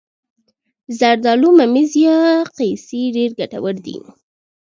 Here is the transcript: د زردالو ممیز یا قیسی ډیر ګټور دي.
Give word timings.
د 0.87 0.89
زردالو 0.99 1.49
ممیز 1.59 1.91
یا 2.05 2.17
قیسی 2.57 3.01
ډیر 3.15 3.31
ګټور 3.39 3.75
دي. 3.85 3.97